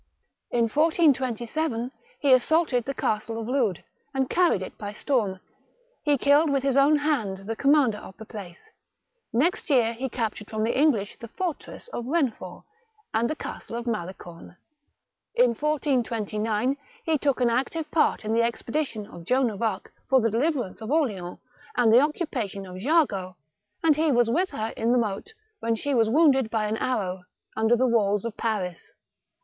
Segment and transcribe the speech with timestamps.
[0.49, 3.83] In 1427, he assaulted the Castle of Lude,
[4.15, 5.39] and carried it by storm;
[6.01, 6.55] he killed 184 THE BOOK OF WERE WOLVES.
[6.55, 8.67] with his own hand the commander of the place;
[9.31, 12.63] next year he captured from the English the fortress of Kennefort,
[13.13, 14.57] and the Castle of Malicorne;
[15.35, 20.19] in 1429, he took an active part in the expedition of Joan of Arc for
[20.19, 21.37] the deliverance of Orleans,
[21.77, 23.35] and the occupation of Jargeau,
[23.83, 27.21] and he was with h«r in the moat, when she was wounded by an arrow
[27.55, 28.89] under the walls of Paris.